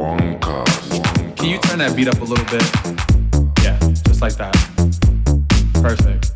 Can 0.00 1.48
you 1.50 1.58
turn 1.58 1.78
that 1.80 1.94
beat 1.94 2.08
up 2.08 2.18
a 2.22 2.24
little 2.24 2.46
bit? 2.46 2.64
Yeah, 3.62 3.78
just 4.02 4.22
like 4.22 4.34
that. 4.36 4.54
Perfect. 5.74 6.32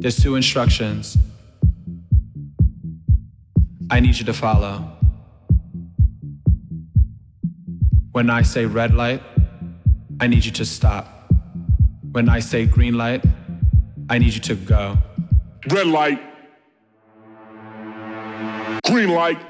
There's 0.00 0.16
two 0.16 0.36
instructions 0.36 1.18
I 3.90 4.00
need 4.00 4.18
you 4.18 4.24
to 4.24 4.32
follow. 4.32 4.96
When 8.12 8.30
I 8.30 8.40
say 8.40 8.64
red 8.64 8.94
light, 8.94 9.22
I 10.18 10.26
need 10.26 10.46
you 10.46 10.52
to 10.52 10.64
stop. 10.64 11.19
When 12.12 12.28
I 12.28 12.40
say 12.40 12.66
green 12.66 12.94
light, 12.94 13.24
I 14.08 14.18
need 14.18 14.34
you 14.34 14.40
to 14.40 14.54
go. 14.56 14.98
Red 15.68 15.86
light. 15.86 16.20
Green 18.84 19.10
light. 19.10 19.49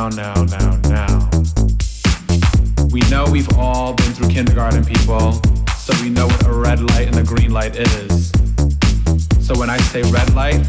Now, 0.00 0.08
now, 0.08 0.44
now, 0.44 0.76
now. 0.88 1.30
We 2.90 3.00
know 3.10 3.26
we've 3.30 3.54
all 3.58 3.92
been 3.92 4.14
through 4.14 4.30
kindergarten, 4.30 4.82
people, 4.82 5.32
so 5.76 5.92
we 6.02 6.08
know 6.08 6.26
what 6.26 6.46
a 6.46 6.52
red 6.54 6.80
light 6.80 7.08
and 7.08 7.18
a 7.18 7.22
green 7.22 7.52
light 7.52 7.76
is. 7.76 8.30
So 9.46 9.54
when 9.58 9.68
I 9.68 9.76
say 9.76 10.00
red 10.10 10.34
light, 10.34 10.64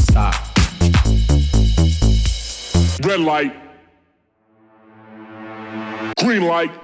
stop. 0.00 0.34
Red 3.02 3.20
light. 3.20 3.56
Green 6.18 6.42
light. 6.42 6.83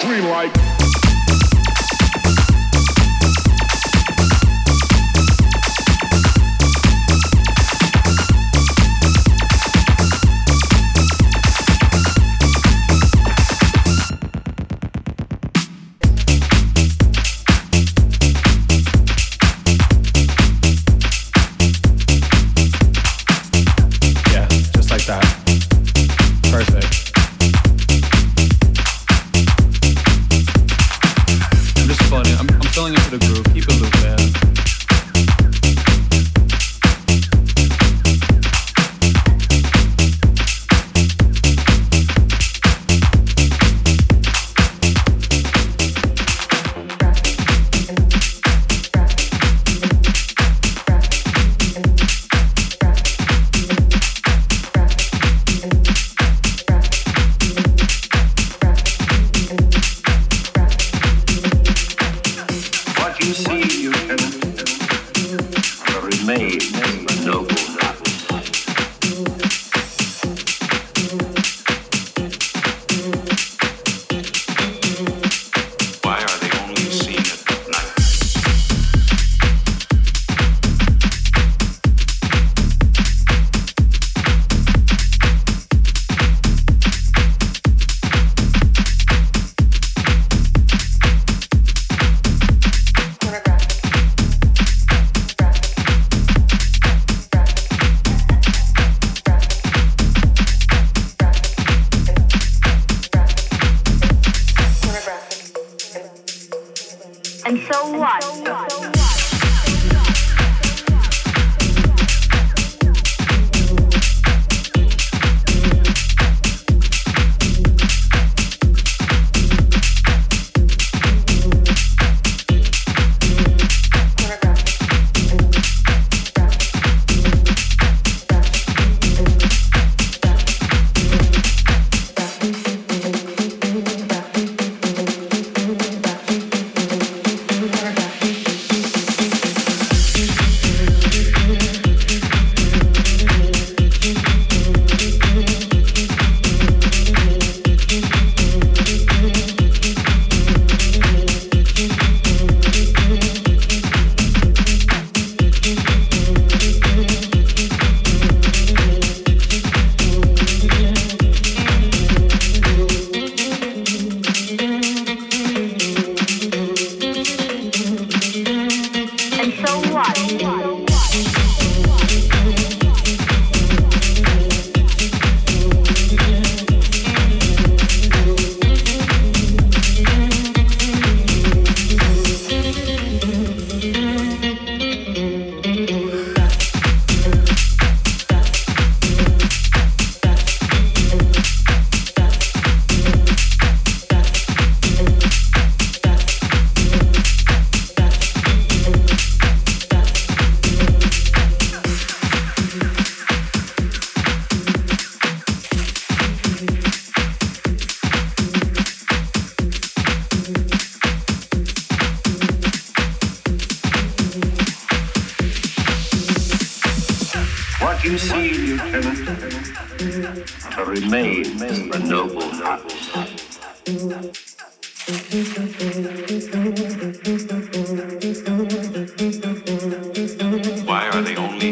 Green 0.00 0.22
light. 0.28 0.97
Into 32.94 33.10
the 33.10 33.18
groove. 33.18 33.44
Keep 33.52 33.64
it 33.68 33.80
looping. 33.80 34.57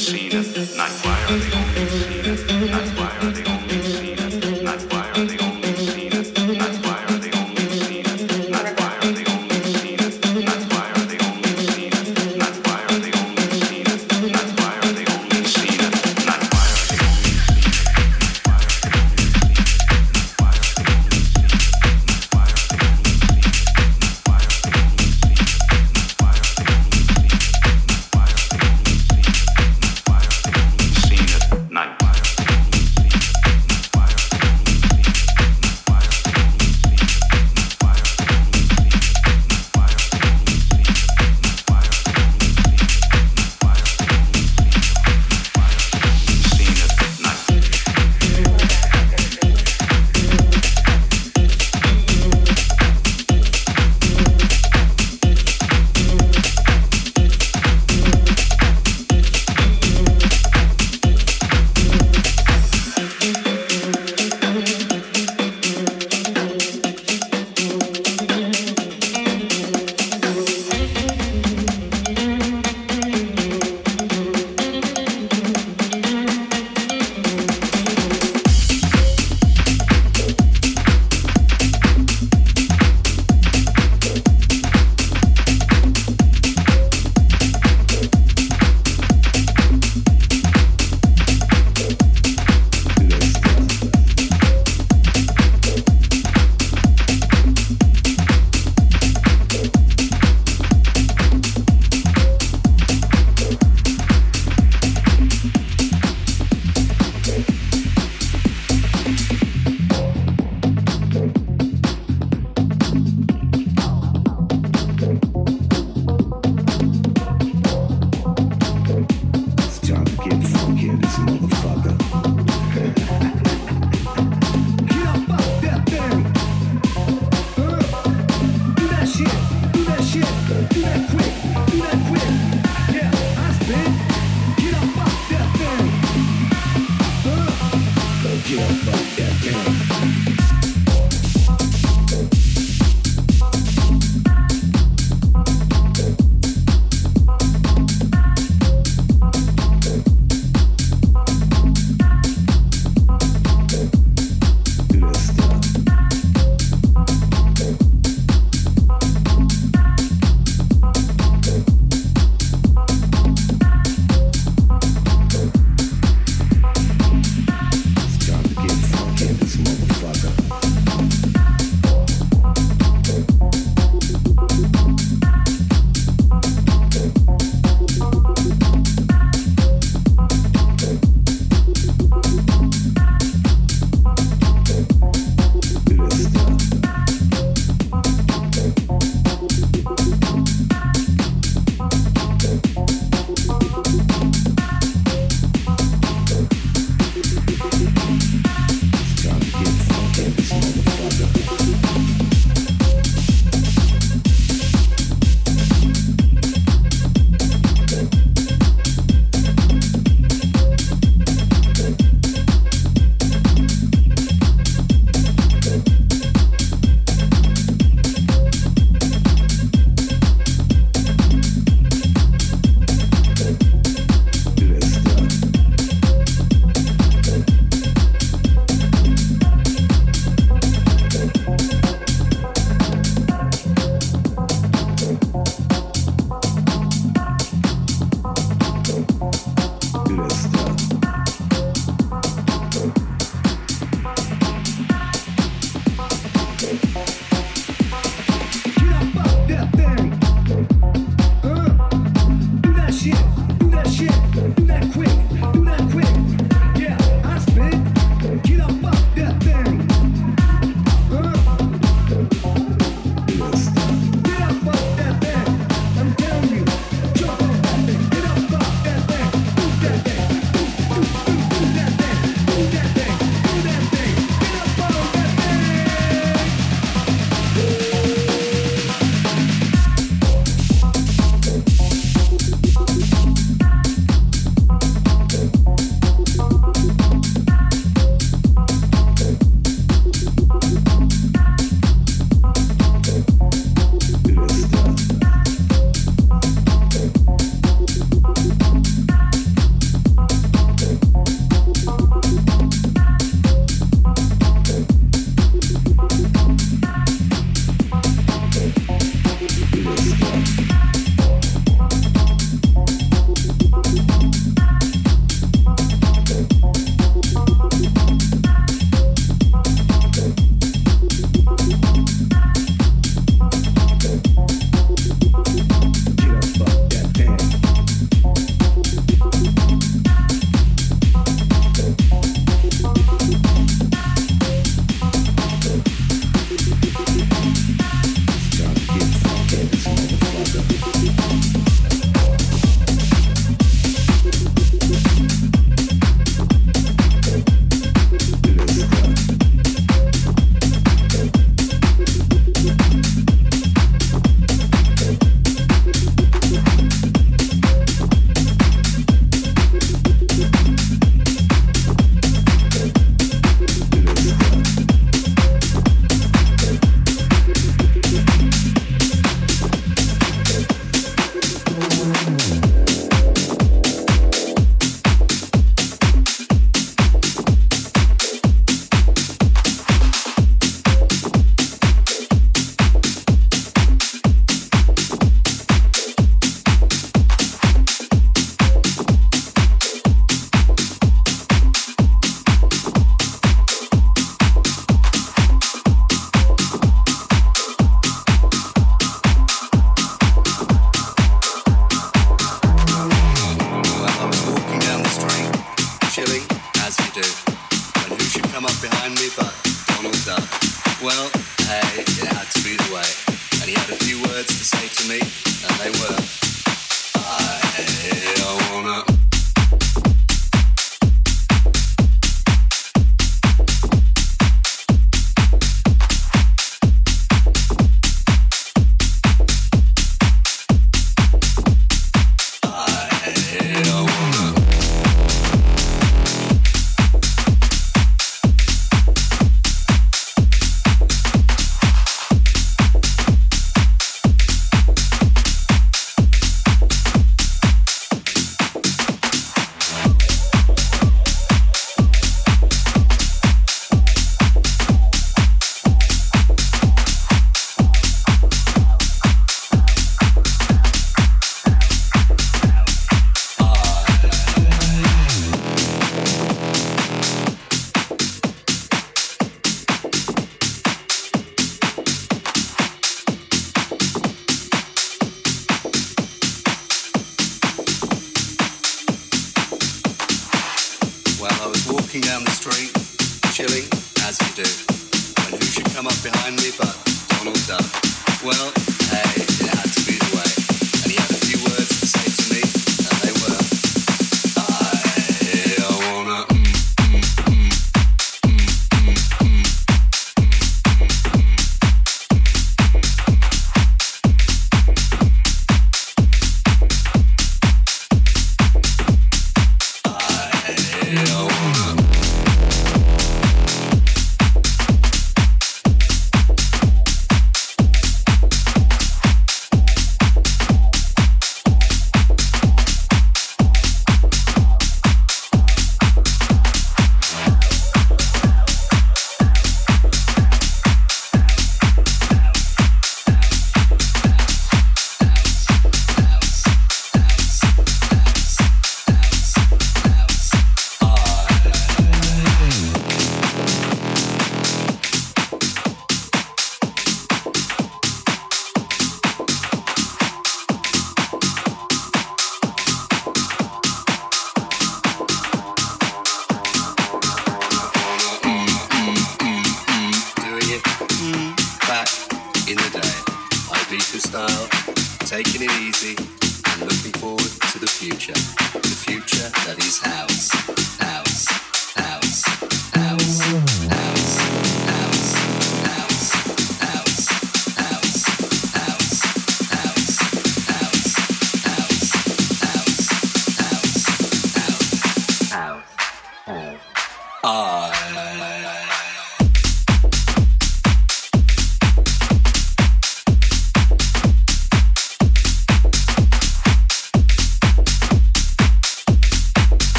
Seen 0.00 0.32
at 0.34 0.46
night? 0.76 1.49